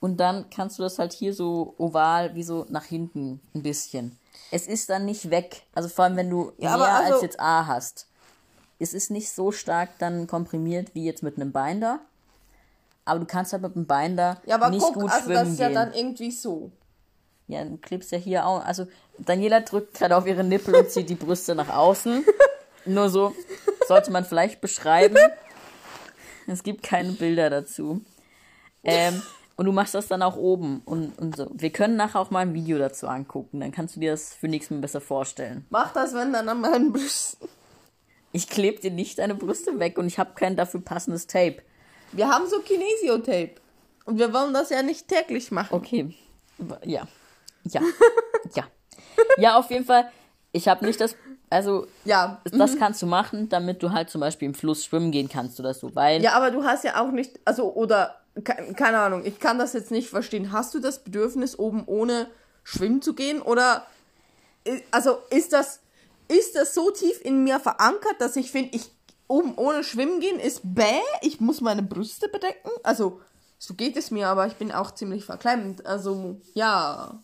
[0.00, 4.16] Und dann kannst du das halt hier so oval, wie so nach hinten ein bisschen.
[4.50, 5.62] Es ist dann nicht weg.
[5.74, 8.06] Also vor allem, wenn du Ja, mehr also- als jetzt A hast.
[8.78, 11.98] Es ist nicht so stark dann komprimiert wie jetzt mit einem Binder.
[13.04, 15.48] Aber du kannst halt mit dem Binder Ja, aber nicht guck, gut also schwimmen das
[15.48, 15.74] ist ja gehen.
[15.74, 16.70] dann irgendwie so.
[17.48, 18.64] Ja, du klebst ja hier auch.
[18.64, 18.86] Also
[19.18, 22.24] Daniela drückt gerade auf ihre Nippel und zieht die Brüste nach außen.
[22.84, 23.34] Nur so
[23.88, 25.16] sollte man vielleicht beschreiben.
[26.46, 28.00] Es gibt keine Bilder dazu.
[28.84, 29.22] Ähm,
[29.58, 31.50] und du machst das dann auch oben und, und so.
[31.52, 33.58] Wir können nachher auch mal ein Video dazu angucken.
[33.58, 35.66] Dann kannst du dir das für nächstes Mal besser vorstellen.
[35.68, 37.48] Mach das, wenn dann an meinen Brüsten.
[38.30, 41.56] Ich klebe dir nicht deine Brüste weg und ich habe kein dafür passendes Tape.
[42.12, 43.56] Wir haben so Kinesio-Tape.
[44.04, 45.74] Und wir wollen das ja nicht täglich machen.
[45.74, 46.14] Okay.
[46.84, 47.06] Ja.
[47.64, 47.80] Ja.
[48.54, 48.64] Ja.
[49.36, 50.08] Ja, auf jeden Fall.
[50.52, 51.16] Ich habe nicht das.
[51.50, 52.40] Also, Ja.
[52.44, 55.74] das kannst du machen, damit du halt zum Beispiel im Fluss schwimmen gehen kannst oder
[55.74, 55.94] so.
[55.96, 59.72] Weil, Ja, aber du hast ja auch nicht, also, oder, keine Ahnung, ich kann das
[59.72, 60.52] jetzt nicht verstehen.
[60.52, 62.28] Hast du das Bedürfnis, oben ohne
[62.62, 63.42] schwimmen zu gehen?
[63.42, 63.86] Oder,
[64.90, 65.80] also, ist das,
[66.28, 68.90] ist das so tief in mir verankert, dass ich finde, ich,
[69.28, 72.70] oben ohne schwimmen gehen ist bäh, ich muss meine Brüste bedecken?
[72.82, 73.20] Also,
[73.58, 75.84] so geht es mir, aber ich bin auch ziemlich verklemmt.
[75.84, 77.18] Also, ja.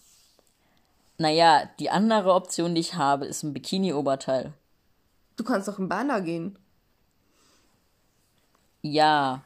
[1.19, 4.53] naja, die andere Option, die ich habe, ist ein Bikini-Oberteil.
[5.37, 6.59] Du kannst doch im Banner gehen.
[8.83, 9.43] Ja.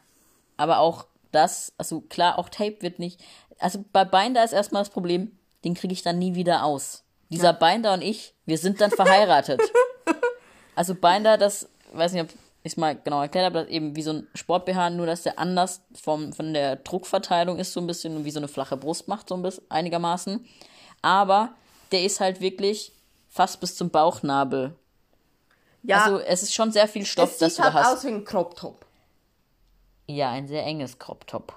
[0.57, 3.21] Aber auch das, also klar, auch Tape wird nicht.
[3.59, 7.03] Also bei Binder ist erstmal das Problem, den kriege ich dann nie wieder aus.
[7.29, 9.61] Dieser Binder und ich, wir sind dann verheiratet.
[10.75, 12.29] also Binder, das, weiß nicht, ob
[12.63, 15.23] ich es mal genau erklärt habe, das ist eben wie so ein Sport-BH, nur dass
[15.23, 18.77] der anders vom, von der Druckverteilung ist, so ein bisschen und wie so eine flache
[18.77, 20.45] Brust macht, so ein bisschen einigermaßen.
[21.01, 21.53] Aber
[21.91, 22.91] der ist halt wirklich
[23.29, 24.75] fast bis zum Bauchnabel.
[25.83, 27.97] Ja, Also es ist schon sehr viel Stoff, es das sieht du da halt hast.
[27.99, 28.85] aus wie ein Crop-Top.
[30.09, 31.53] Ja, ein sehr enges Crop-Top.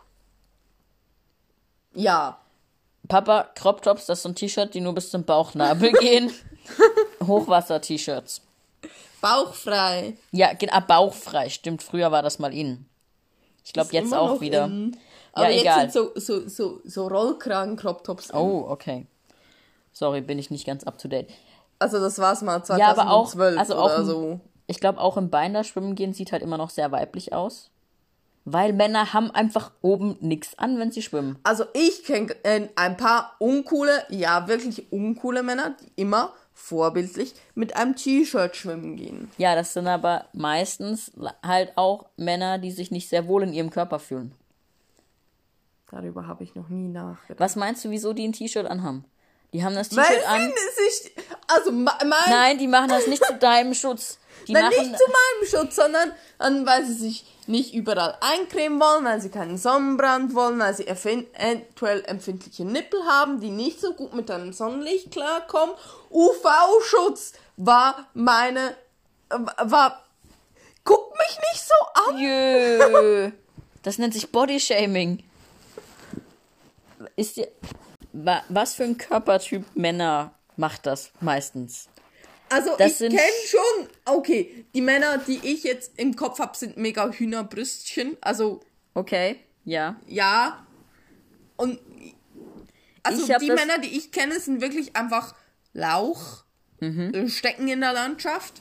[1.94, 2.36] Ja.
[3.08, 6.30] Papa, Crop Tops, das ist so ein T-Shirt, die nur bis zum Bauchnabel gehen.
[7.26, 8.42] Hochwasser-T-Shirts.
[9.22, 10.18] Bauchfrei.
[10.32, 11.48] Ja, geht ab bauchfrei.
[11.48, 12.84] Stimmt, früher war das mal in.
[13.64, 14.66] Ich glaube jetzt auch wieder.
[14.66, 14.92] in.
[14.92, 14.98] Ja,
[15.32, 15.90] Aber jetzt egal.
[15.90, 18.34] sind so, so, so, so Rollkragen-Crop-Tops.
[18.34, 19.06] Oh, okay.
[19.94, 21.30] Sorry, bin ich nicht ganz up to date.
[21.78, 24.40] Also das war's mal 2012 Ja, aber auch, also auch, so.
[24.66, 27.70] ich glaube auch im Binder schwimmen gehen sieht halt immer noch sehr weiblich aus.
[28.44, 31.38] Weil Männer haben einfach oben nichts an, wenn sie schwimmen.
[31.44, 37.76] Also ich kenne äh, ein paar uncoole, ja wirklich uncoole Männer, die immer vorbildlich mit
[37.76, 39.30] einem T-Shirt schwimmen gehen.
[39.38, 43.70] Ja, das sind aber meistens halt auch Männer, die sich nicht sehr wohl in ihrem
[43.70, 44.34] Körper fühlen.
[45.90, 47.38] Darüber habe ich noch nie nachgedacht.
[47.40, 49.04] Was meinst du, wieso die ein T-Shirt anhaben?
[49.52, 50.50] Die haben das T-Shirt an.
[50.76, 51.12] sich,
[51.46, 54.18] also me- mein, Nein, die machen das nicht zu deinem Schutz.
[54.48, 59.04] Die Nein, nicht zu meinem Schutz, sondern an, weil sie sich nicht überall eincremen wollen,
[59.04, 64.14] weil sie keinen Sonnenbrand wollen, weil sie eventuell empfindliche Nippel haben, die nicht so gut
[64.14, 65.74] mit einem Sonnenlicht klarkommen.
[66.10, 68.76] UV-Schutz war meine,
[69.28, 70.02] war,
[70.84, 72.18] guck mich nicht so an.
[72.18, 73.30] Jö.
[73.82, 75.22] Das nennt sich Bodyshaming.
[77.16, 77.48] Ist dir.
[78.12, 81.88] wa- Was für ein Körpertyp Männer macht das meistens?
[82.52, 86.76] Also Das ich kenne schon, okay, die Männer, die ich jetzt im Kopf habe, sind
[86.76, 88.16] mega Hühnerbrüstchen.
[88.20, 88.60] Also
[88.94, 89.96] Okay, ja.
[90.06, 90.66] ja.
[91.56, 91.78] Und
[93.02, 95.34] also die Männer, die ich kenne, sind wirklich einfach
[95.72, 96.44] Lauch,
[96.80, 97.14] Mhm.
[97.14, 98.60] äh, stecken in der Landschaft.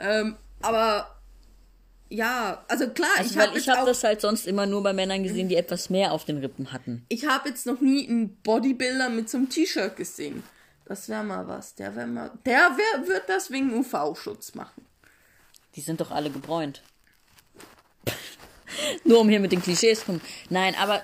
[0.00, 1.14] Ähm, aber
[2.08, 5.22] ja, also klar, Also, ich habe ich habe das halt sonst immer nur bei Männern
[5.22, 7.04] gesehen, die etwas mehr auf den Rippen hatten.
[7.08, 10.42] ich habe jetzt noch nie einen Bodybuilder mit so einem T-Shirt gesehen.
[10.86, 11.74] Das wäre mal was.
[11.74, 14.84] Der wäre mal, der wär, wird das wegen UV-Schutz machen.
[15.76, 16.82] Die sind doch alle gebräunt.
[19.04, 20.20] nur um hier mit den Klischees zu kommen.
[20.50, 21.02] Nein, aber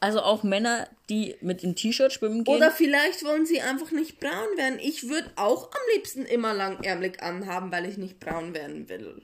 [0.00, 2.54] also auch Männer, die mit dem T-Shirt schwimmen gehen.
[2.56, 4.78] Oder vielleicht wollen sie einfach nicht braun werden.
[4.80, 9.22] Ich würde auch am liebsten immer langärmelig anhaben, weil ich nicht braun werden will.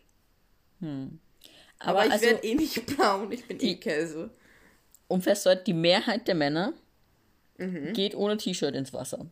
[1.78, 3.30] Aber, ich also, werde eh nicht braun.
[3.32, 4.30] Ich bin eh Käse.
[5.08, 6.74] um festzuhalten, die Mehrheit der Männer
[7.56, 7.92] Mhm.
[7.92, 9.26] geht ohne T-Shirt ins Wasser.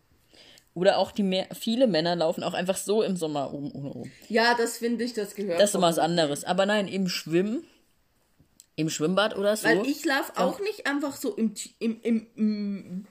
[0.75, 4.11] Oder auch die mehr, viele Männer laufen auch einfach so im Sommer oben ohne rum.
[4.29, 5.61] Ja, das finde ich, das gehört.
[5.61, 6.45] Das ist immer was anderes.
[6.45, 7.65] Aber nein, im Schwimmen,
[8.77, 9.69] im Schwimmbad oder so.
[9.69, 13.07] Weil ich laufe auch nicht einfach so im im im, im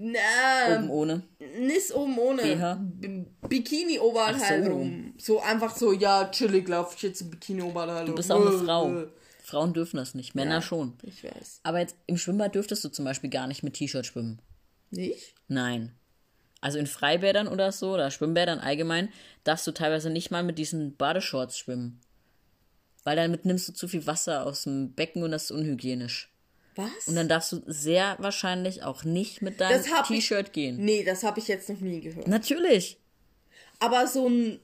[0.00, 1.22] na, oben ohne.
[1.58, 2.80] nicht oben ohne BH.
[3.48, 4.70] Bikini Oberteil so.
[4.70, 5.14] rum.
[5.18, 8.06] So einfach so, ja, chillig laufe ich jetzt im Bikini Oberteil.
[8.06, 9.04] Du bist auch eine Frau.
[9.42, 10.92] Frauen dürfen das nicht, Männer schon.
[11.02, 11.60] Ich weiß.
[11.62, 14.40] Aber jetzt im Schwimmbad dürftest du zum Beispiel gar nicht mit T-Shirt schwimmen.
[14.90, 15.34] Nicht?
[15.48, 15.97] Nein.
[16.60, 19.10] Also in Freibädern oder so, oder Schwimmbädern allgemein,
[19.44, 22.00] darfst du teilweise nicht mal mit diesen Badeshorts schwimmen.
[23.04, 26.32] Weil damit nimmst du zu viel Wasser aus dem Becken und das ist unhygienisch.
[26.74, 27.06] Was?
[27.06, 30.76] Und dann darfst du sehr wahrscheinlich auch nicht mit deinem T-Shirt gehen.
[30.76, 32.28] nee, das habe ich jetzt noch nie gehört.
[32.28, 32.98] Natürlich.
[33.80, 34.60] Aber so ein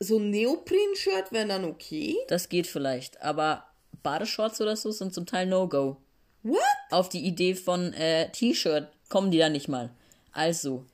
[0.00, 2.16] so ein Neopren-Shirt wäre dann okay.
[2.28, 3.20] Das geht vielleicht.
[3.20, 3.64] Aber
[4.02, 5.96] Badeshorts oder so sind zum Teil No-Go.
[6.44, 6.60] What?
[6.90, 9.90] Auf die Idee von äh, T-Shirt kommen die da nicht mal.
[10.32, 10.86] Also,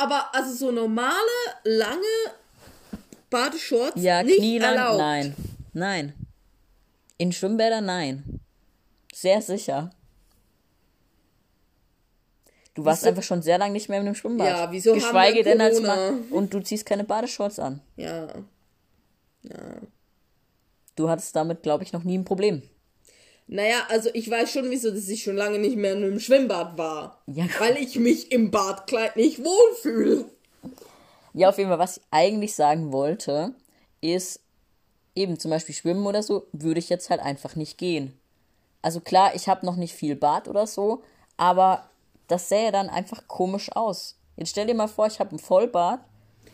[0.00, 1.14] Aber also so normale,
[1.64, 2.02] lange
[3.28, 4.98] Badeshorts ja, nicht knielang, erlaubt.
[4.98, 5.34] nein.
[5.72, 6.14] Nein.
[7.18, 8.40] In Schwimmbädern, nein.
[9.12, 9.90] Sehr sicher.
[12.74, 14.46] Du warst Wieso- einfach schon sehr lange nicht mehr in einem Schwimmbad.
[14.46, 15.80] Ja, wieso haben Geschweige wir denn als?
[15.80, 16.22] Mann.
[16.30, 17.80] Und du ziehst keine Badeshorts an.
[17.96, 18.28] Ja.
[20.96, 22.62] Du hattest damit, glaube ich, noch nie ein Problem.
[23.52, 26.78] Naja, also ich weiß schon, wieso, dass ich schon lange nicht mehr in einem Schwimmbad
[26.78, 27.20] war.
[27.26, 27.46] Ja.
[27.58, 30.24] Weil ich mich im Badkleid nicht wohlfühle.
[31.34, 33.52] Ja, auf jeden Fall, was ich eigentlich sagen wollte,
[34.00, 34.38] ist
[35.16, 38.16] eben zum Beispiel Schwimmen oder so, würde ich jetzt halt einfach nicht gehen.
[38.82, 41.02] Also klar, ich habe noch nicht viel Bart oder so,
[41.36, 41.90] aber
[42.28, 44.16] das sähe dann einfach komisch aus.
[44.36, 46.00] Jetzt stell dir mal vor, ich habe ein Vollbart,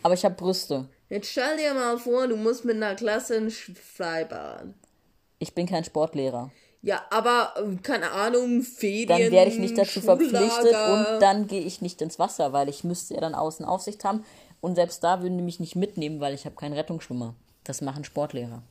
[0.02, 0.88] aber ich habe Brüste.
[1.10, 4.68] Jetzt stell dir mal vor, du musst mit einer Klasse ins Freibad.
[5.38, 6.50] Ich bin kein Sportlehrer.
[6.82, 11.62] Ja, aber, äh, keine Ahnung, Ferien, Dann werde ich nicht dazu verpflichtet und dann gehe
[11.62, 14.24] ich nicht ins Wasser, weil ich müsste ja dann außen Aufsicht haben.
[14.60, 17.34] Und selbst da würden die mich nicht mitnehmen, weil ich habe keinen Rettungsschwimmer.
[17.64, 18.62] Das machen Sportlehrer.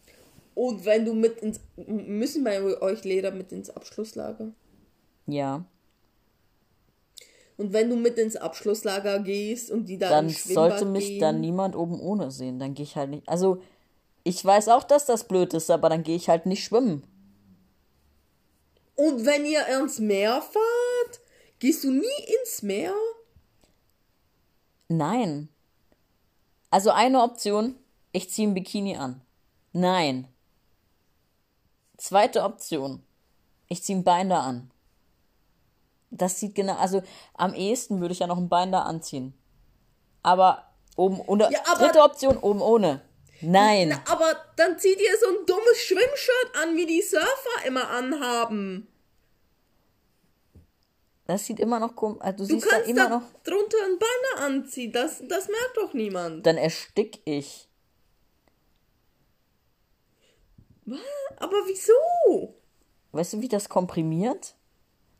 [0.55, 4.51] Und wenn du mit ins, müssen bei euch Lehrer mit ins Abschlusslager?
[5.27, 5.65] Ja.
[7.57, 11.41] Und wenn du mit ins Abschlusslager gehst und die da dann sollte mich gehen, dann
[11.41, 12.59] niemand oben ohne sehen.
[12.59, 13.27] Dann gehe ich halt nicht.
[13.27, 13.61] Also,
[14.23, 17.03] ich weiß auch, dass das blöd ist, aber dann gehe ich halt nicht schwimmen.
[18.95, 21.19] Und wenn ihr ins Meer fahrt,
[21.59, 22.93] gehst du nie ins Meer?
[24.87, 25.49] Nein.
[26.69, 27.75] Also eine Option,
[28.11, 29.21] ich ziehe ein Bikini an.
[29.73, 30.27] Nein.
[31.97, 33.03] Zweite Option,
[33.67, 34.71] ich ziehe ein Binder an.
[36.11, 37.01] Das sieht genau, also
[37.33, 39.33] am ehesten würde ich ja noch ein Binder anziehen.
[40.23, 40.63] Aber
[40.95, 41.49] oben ohne.
[41.51, 43.01] Ja, aber- dritte Option, oben ohne.
[43.41, 43.89] Nein.
[43.89, 48.87] Na, aber dann zieht ihr so ein dummes Schwimmshirt an, wie die Surfer immer anhaben.
[51.27, 52.21] Das sieht immer noch komisch.
[52.21, 53.23] Also du, Du siehst da kannst immer da noch.
[53.43, 54.91] drunter ein Banner anziehen.
[54.91, 56.45] Das, das merkt doch niemand.
[56.45, 57.67] Dann erstick ich.
[61.37, 62.53] Aber wieso?
[63.11, 64.53] Weißt du, wie das komprimiert?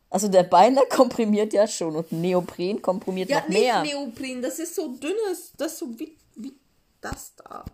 [0.10, 3.82] Also der Binder komprimiert ja schon und Neopren komprimiert Ja, noch nicht mehr.
[3.84, 4.42] Neopren.
[4.42, 5.54] Das ist so dünnes.
[5.58, 6.54] Das ist so wie, wie
[7.02, 7.66] das da.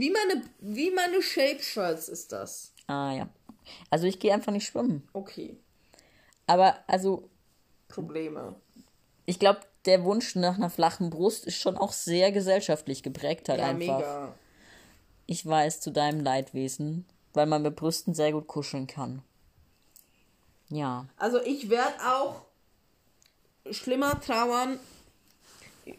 [0.00, 2.72] Wie meine, wie meine Shape-Shirts ist das.
[2.86, 3.28] ah ja.
[3.90, 5.06] Also ich gehe einfach nicht schwimmen.
[5.12, 5.56] Okay.
[6.46, 7.28] Aber also
[7.88, 8.56] Probleme.
[9.26, 13.60] ich glaube, der Wunsch nach einer flachen Brust ist schon auch sehr gesellschaftlich geprägt halt
[13.60, 13.98] Ja, einfach.
[13.98, 14.34] mega.
[15.26, 19.22] Ich weiß zu deinem Leidwesen, weil man mit Brüsten sehr gut kuscheln kann.
[20.68, 21.06] Ja.
[21.16, 22.42] Also ich werde auch
[23.70, 24.80] schlimmer trauern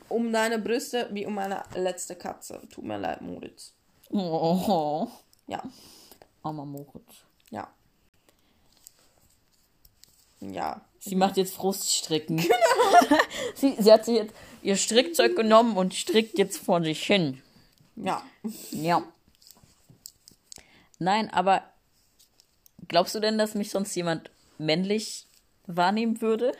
[0.10, 2.62] um deine Brüste wie um meine letzte Katze.
[2.74, 3.74] Tut mir leid, Moritz.
[4.13, 5.08] Oh,
[5.47, 5.63] Ja,
[6.43, 7.24] armer Moritz.
[7.50, 7.67] ja.
[10.39, 10.82] Ja.
[11.00, 12.38] Sie macht jetzt Fruststricken.
[13.02, 13.17] Genau.
[13.56, 17.41] sie, sie hat sich jetzt ihr Strickzeug genommen und strickt jetzt vor sich hin.
[17.95, 18.24] Ja.
[18.71, 19.04] Ja.
[21.00, 21.63] Nein, aber
[22.88, 25.28] glaubst du denn, dass mich sonst jemand männlich
[25.67, 26.54] wahrnehmen würde?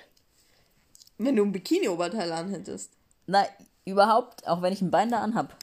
[1.18, 2.92] Wenn du ein Bikini-Oberteil anhättest.
[3.28, 3.46] Na,
[3.86, 5.56] überhaupt, auch wenn ich ein Bein da anhab.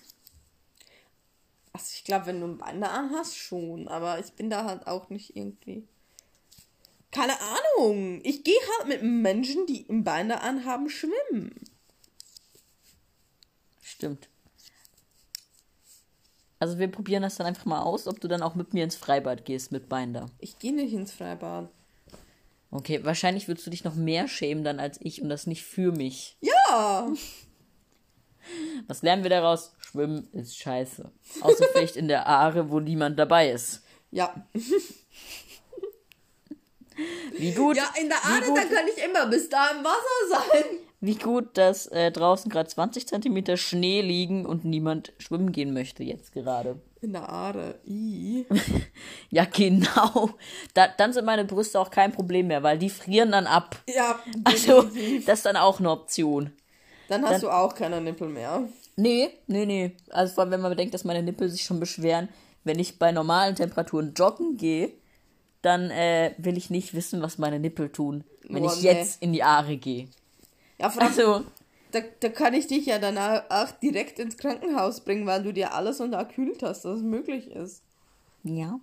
[1.78, 3.86] Also ich glaube, wenn du ein Binder anhast, schon.
[3.86, 5.86] Aber ich bin da halt auch nicht irgendwie.
[7.12, 8.20] Keine Ahnung.
[8.24, 11.54] Ich gehe halt mit Menschen, die im Binder anhaben, schwimmen.
[13.80, 14.28] Stimmt.
[16.58, 18.96] Also wir probieren das dann einfach mal aus, ob du dann auch mit mir ins
[18.96, 20.26] Freibad gehst mit Binder.
[20.40, 21.70] Ich gehe nicht ins Freibad.
[22.72, 25.92] Okay, wahrscheinlich würdest du dich noch mehr schämen dann als ich und das nicht für
[25.92, 26.36] mich.
[26.40, 27.08] Ja.
[28.88, 29.74] Was lernen wir daraus?
[29.90, 31.10] Schwimmen ist scheiße.
[31.40, 33.82] Außer vielleicht in der Aare, wo niemand dabei ist.
[34.10, 34.34] Ja.
[37.38, 40.64] Wie gut, Ja, in der Aare, da kann ich immer bis da im Wasser sein.
[41.00, 46.02] wie gut, dass äh, draußen gerade 20 Zentimeter Schnee liegen und niemand schwimmen gehen möchte
[46.02, 46.80] jetzt gerade.
[47.00, 47.78] In der Aare.
[47.86, 48.46] I.
[49.30, 50.30] Ja, genau.
[50.74, 53.76] Da, dann sind meine Brüste auch kein Problem mehr, weil die frieren dann ab.
[53.86, 55.26] Ja, Also, definitiv.
[55.26, 56.52] das ist dann auch eine Option.
[57.08, 58.68] Dann hast dann- du auch keine Nippel mehr.
[58.98, 59.96] Nee, nee, nee.
[60.10, 62.28] Also vor allem, wenn man bedenkt, dass meine Nippel sich schon beschweren,
[62.64, 64.92] wenn ich bei normalen Temperaturen joggen gehe,
[65.62, 68.88] dann äh, will ich nicht wissen, was meine Nippel tun, wenn Boah, ich nee.
[68.88, 70.08] jetzt in die Aare gehe.
[70.78, 71.44] Ja, vor allem, Also,
[71.92, 75.74] da, da kann ich dich ja dann auch direkt ins Krankenhaus bringen, weil du dir
[75.74, 77.84] alles unterkühlt hast, dass es möglich ist.
[78.42, 78.80] ja.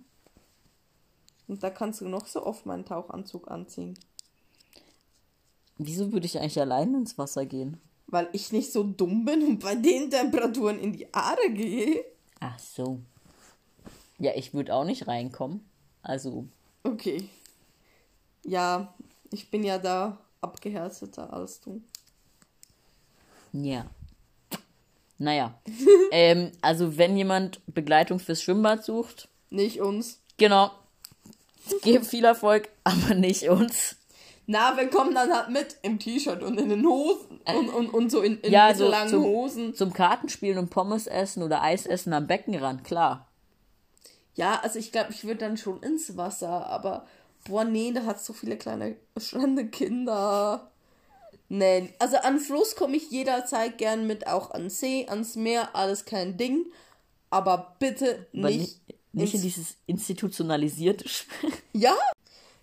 [1.48, 3.98] Und da kannst du noch so oft meinen Tauchanzug anziehen.
[5.78, 7.80] Wieso würde ich eigentlich allein ins Wasser gehen?
[8.08, 12.04] Weil ich nicht so dumm bin und bei den Temperaturen in die Aare gehe.
[12.40, 13.00] Ach so.
[14.18, 15.68] Ja, ich würde auch nicht reinkommen.
[16.02, 16.46] Also,
[16.84, 17.28] Okay.
[18.44, 18.94] Ja,
[19.32, 21.82] ich bin ja da abgehärteter als du.
[23.52, 23.86] ja.
[25.18, 25.58] Naja.
[26.12, 30.20] ähm, also, wenn jemand Begleitung fürs Schwimmbad sucht, Nicht uns.
[30.36, 30.70] genau.
[31.82, 33.96] Gebe viel Erfolg, aber nicht uns.
[34.46, 38.10] Na, wir kommen dann halt mit im T-Shirt und in den Hosen und, und, und
[38.10, 39.74] so in, in Ja, so mittellangen zum, Hosen.
[39.74, 43.26] zum Kartenspielen und Pommes essen oder Eis essen am Beckenrand, klar.
[44.34, 47.06] Ja, also ich glaube, ich würde dann schon ins Wasser, aber
[47.48, 50.70] boah, nee, da hat so viele kleine schlange Kinder.
[51.48, 56.04] Nee, also an Fluss komme ich jederzeit gern mit, auch an See, ans Meer, alles
[56.04, 56.66] kein Ding.
[57.30, 58.58] Aber bitte Aber nicht.
[58.88, 61.50] nicht, nicht in dieses institutionalisierte Spiel.
[61.72, 61.94] Ja,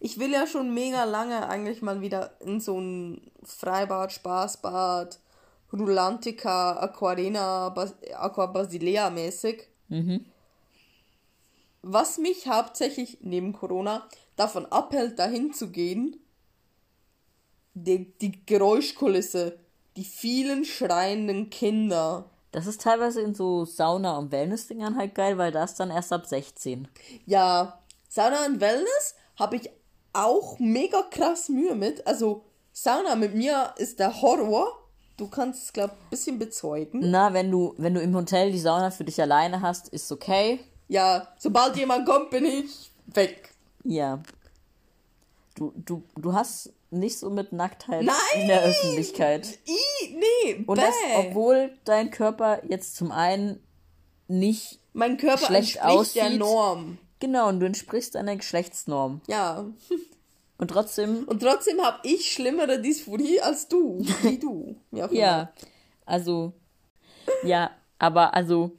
[0.04, 5.18] ich will ja schon mega lange eigentlich mal wieder in so ein Freibad, Spaßbad,
[5.72, 9.70] Rulantica, Aquarena, Bas Aqua Basilea mäßig.
[11.84, 16.18] Was mich hauptsächlich neben Corona davon abhält, dahin zu gehen,
[17.74, 19.58] die, die Geräuschkulisse,
[19.96, 22.30] die vielen schreienden Kinder.
[22.52, 26.26] Das ist teilweise in so Sauna- und Wellness-Dingern halt geil, weil das dann erst ab
[26.26, 26.89] 16.
[27.26, 29.70] Ja, Sauna und Wellness habe ich
[30.13, 32.06] auch mega krass Mühe mit.
[32.08, 34.80] Also Sauna mit mir ist der Horror.
[35.17, 36.99] Du kannst es, glaube ich, ein bisschen bezeugen.
[37.12, 40.60] Na, wenn du, wenn du im Hotel die Sauna für dich alleine hast, ist okay.
[40.88, 43.54] Ja, sobald jemand kommt, bin ich weg.
[43.84, 44.21] Ja.
[45.56, 48.15] Du, du, du hast nicht so mit Nacktheit Nein!
[48.41, 49.60] in der Öffentlichkeit.
[49.67, 50.82] I, nee, Und bäh.
[50.82, 53.62] das, obwohl dein Körper jetzt zum einen
[54.28, 56.39] nicht mein Körper schlecht entspricht der aussieht.
[56.39, 56.97] Norm.
[57.24, 59.22] Genau, und du entsprichst einer Geschlechtsnorm.
[59.28, 59.66] Ja.
[60.58, 64.06] Und trotzdem, Und trotzdem habe ich schlimmere Dysphorie als du.
[64.24, 64.76] Wie du.
[64.92, 65.54] Auch ja,
[66.06, 66.52] also,
[67.44, 68.72] ja, aber also,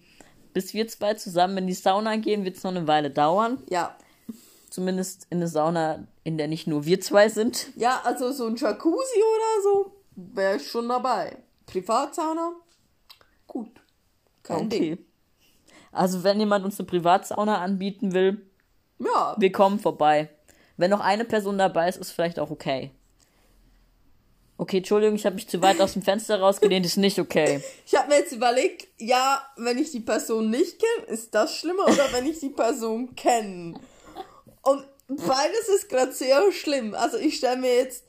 [0.52, 3.62] bis wir zwei zusammen in die Sauna gehen, wird es noch eine Weile dauern.
[3.70, 3.96] Ja.
[4.68, 7.68] Zumindest in eine Sauna, in der nicht nur wir zwei sind.
[7.76, 11.38] Ja, also so ein Jacuzzi oder so wäre ich schon dabei.
[11.64, 12.52] Privatsauna?
[13.46, 13.70] Gut.
[14.42, 14.98] Kein Ding.
[15.94, 18.46] Also, wenn jemand uns eine Privatsauna anbieten will,
[18.98, 20.30] Ja, wir kommen vorbei.
[20.76, 22.90] Wenn noch eine Person dabei ist, ist vielleicht auch okay.
[24.56, 27.62] Okay, Entschuldigung, ich habe mich zu weit aus dem Fenster rausgelehnt, ist nicht okay.
[27.86, 31.84] Ich habe mir jetzt überlegt, ja, wenn ich die Person nicht kenne, ist das schlimmer
[31.86, 33.74] oder wenn ich die Person kenne?
[34.62, 36.94] Und beides ist gerade sehr schlimm.
[36.94, 38.04] Also ich stelle mir jetzt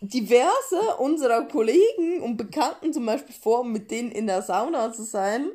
[0.00, 5.50] diverse unserer Kollegen und Bekannten zum Beispiel vor, mit denen in der Sauna zu sein,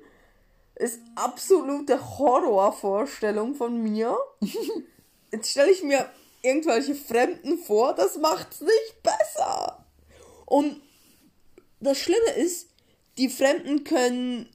[0.76, 4.18] ist absolute Horrorvorstellung von mir.
[5.32, 6.10] Jetzt stelle ich mir
[6.42, 9.86] irgendwelche Fremden vor, das macht's nicht besser.
[10.46, 10.82] Und
[11.80, 12.70] das Schlimme ist,
[13.18, 14.50] die Fremden können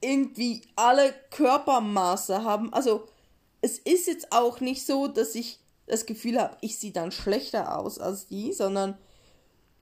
[0.00, 2.72] irgendwie alle Körpermaße haben.
[2.72, 3.06] Also
[3.60, 7.78] es ist jetzt auch nicht so, dass ich das Gefühl habe, ich sehe dann schlechter
[7.78, 8.98] aus als die, sondern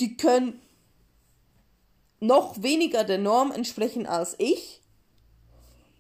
[0.01, 0.61] die können
[2.21, 4.80] noch weniger der Norm entsprechen als ich.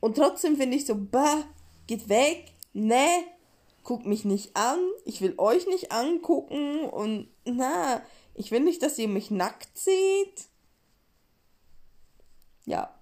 [0.00, 1.44] Und trotzdem finde ich so, bah,
[1.86, 3.06] geht weg, ne,
[3.84, 8.02] guckt mich nicht an, ich will euch nicht angucken und na,
[8.34, 10.48] ich will nicht, dass ihr mich nackt seht.
[12.66, 12.94] Ja,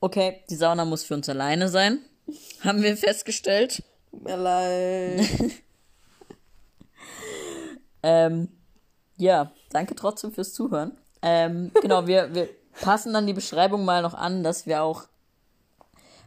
[0.00, 2.00] Okay, die Sauna muss für uns alleine sein.
[2.60, 3.82] Haben wir festgestellt.
[4.10, 5.28] Tut mir leid.
[8.08, 8.48] Ähm,
[9.16, 10.96] ja, danke trotzdem fürs Zuhören.
[11.22, 12.48] Ähm, genau, wir, wir
[12.80, 15.08] passen dann die Beschreibung mal noch an, dass wir auch.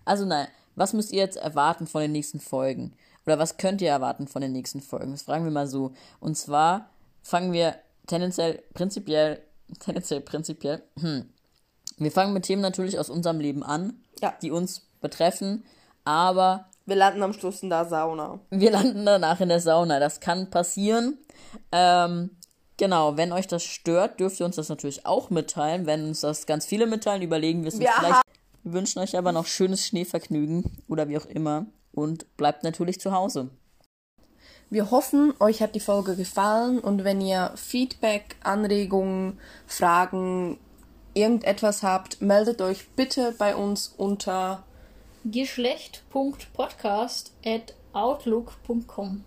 [0.10, 2.94] Also nein, was müsst ihr jetzt erwarten von den nächsten Folgen?
[3.28, 5.12] Oder was könnt ihr erwarten von den nächsten Folgen?
[5.12, 5.92] Das fragen wir mal so.
[6.20, 6.90] Und zwar
[7.22, 7.76] fangen wir
[8.08, 9.42] tendenziell prinzipiell,
[9.80, 11.30] tendenziell prinzipiell, hm.
[12.02, 14.34] Wir fangen mit Themen natürlich aus unserem Leben an, Ja.
[14.42, 15.66] die uns betreffen,
[16.06, 18.40] aber Wir landen am Schluss in der Sauna.
[18.50, 20.00] wir landen danach in der Sauna.
[20.00, 21.18] Das kann passieren.
[21.74, 22.30] Ähm,
[22.78, 25.86] genau, wenn euch das stört, dürft ihr uns das natürlich auch mitteilen.
[25.86, 28.22] Wenn uns das ganz viele mitteilen, überlegen wir es uns vielleicht.
[28.64, 31.66] Wir wünschen euch aber noch schönes Schneevergnügen oder wie auch immer.
[31.92, 33.50] Und bleibt natürlich zu Hause.
[34.70, 40.60] Wir hoffen, euch hat die Folge gefallen und wenn ihr Feedback, Anregungen, Fragen,
[41.16, 44.64] irgendetwas habt, meldet euch bitte bei uns unter
[45.26, 49.26] Geschlecht.podcast at outlook.com